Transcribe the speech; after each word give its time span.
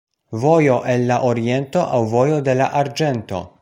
Vojo 0.43 0.77
el 0.93 1.05
la 1.11 1.19
Oriento 1.33 1.85
aŭ 1.99 2.03
vojo 2.17 2.43
de 2.51 2.61
la 2.63 2.75
arĝento. 2.85 3.49